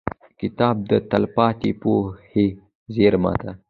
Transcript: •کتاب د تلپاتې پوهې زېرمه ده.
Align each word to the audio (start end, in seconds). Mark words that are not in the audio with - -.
•کتاب 0.41 0.75
د 0.89 0.91
تلپاتې 1.11 1.71
پوهې 1.81 2.45
زېرمه 2.95 3.33
ده. 3.41 3.51